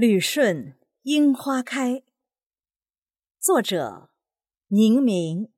[0.00, 2.02] 旅顺樱花开，
[3.38, 4.08] 作者
[4.68, 5.52] 宁明，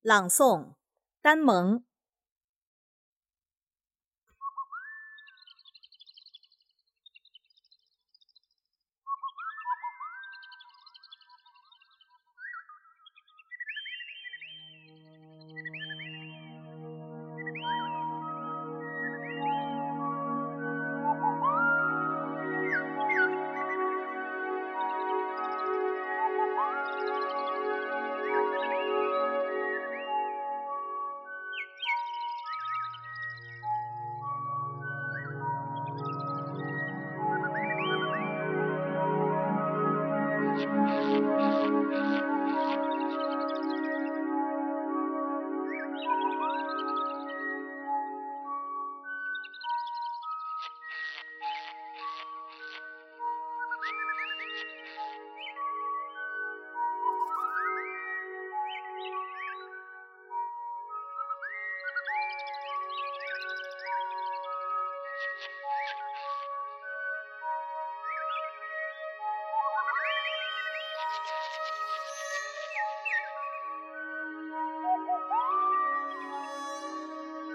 [0.00, 0.76] 朗诵
[1.20, 1.84] 丹蒙。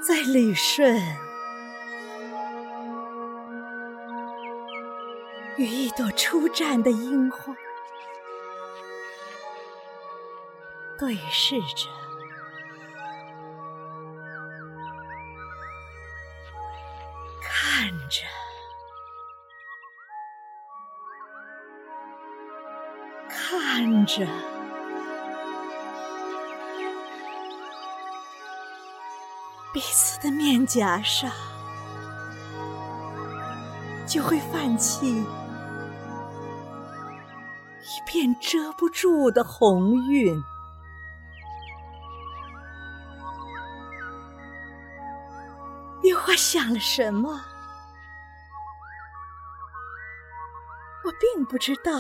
[0.07, 0.95] 在旅顺，
[5.57, 7.53] 与一朵初绽的樱花
[10.97, 11.89] 对视着，
[23.29, 24.27] 看着。
[29.73, 31.31] 彼此的面颊上，
[34.07, 35.23] 就会泛起
[37.81, 40.41] 一片遮不住的红晕。
[46.01, 47.39] 你花想了什么？
[51.03, 51.91] 我并不知道，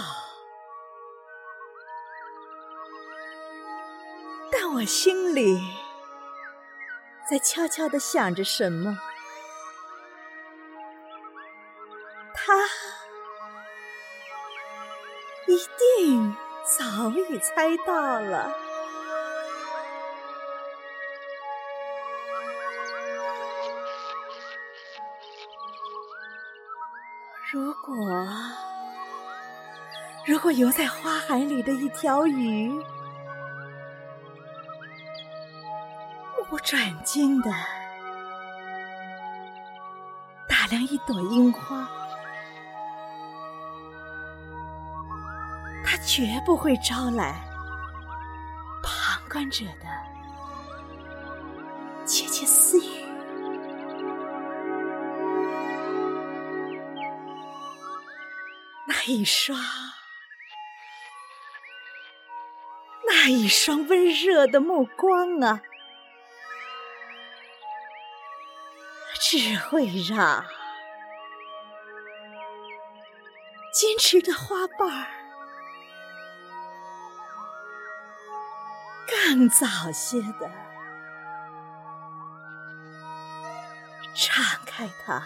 [4.77, 5.59] 我心里。
[7.27, 8.95] 在悄悄地想着什么？
[12.35, 12.53] 他
[15.47, 18.55] 一定早已猜到了。
[27.51, 27.95] 如果，
[30.27, 32.71] 如果游在花海里的一条鱼。
[36.49, 37.51] 我转睛的
[40.47, 41.87] 打量一朵樱花，
[45.85, 47.35] 它绝不会招来
[48.81, 49.85] 旁观者的
[52.05, 53.05] 窃窃私语。
[58.87, 59.57] 那一双，
[63.05, 65.61] 那一双温热的目光啊！
[69.29, 70.45] 只会让
[73.73, 75.05] 坚持的花瓣儿
[79.05, 80.49] 更早些的
[84.15, 85.21] 敞开它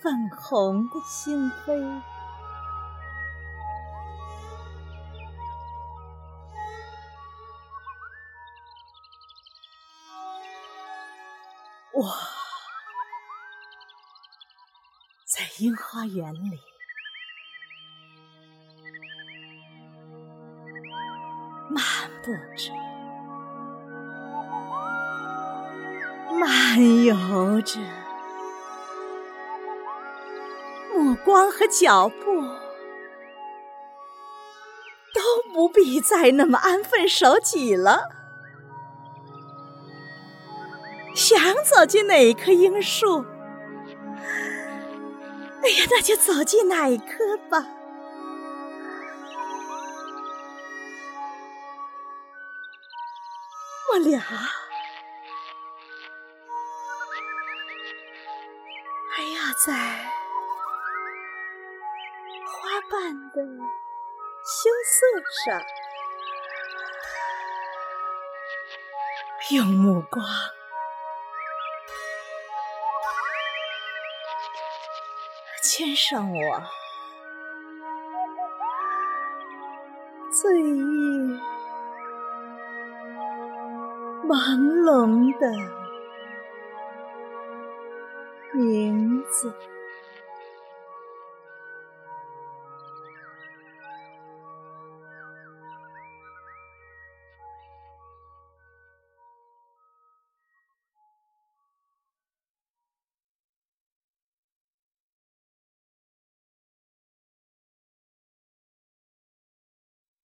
[0.00, 2.15] 粉红的心扉。
[11.98, 12.12] 我
[15.24, 16.60] 在樱花园里
[21.70, 21.82] 漫
[22.22, 22.70] 步着，
[26.38, 27.80] 漫游着，
[30.92, 32.42] 目光和脚步
[35.14, 38.15] 都不必再那么安分守己了。
[41.26, 43.26] 想走进哪一棵樱树，
[45.60, 47.66] 哎呀，那就走进哪一棵吧。
[53.92, 54.44] 我俩还
[59.24, 59.72] 要在
[62.46, 63.42] 花瓣的
[64.44, 64.94] 羞涩
[65.44, 65.60] 上
[69.50, 70.24] 用目光。
[75.76, 76.62] 牵上我
[80.30, 81.38] 醉意
[84.26, 85.52] 朦胧的
[88.54, 89.52] 名字。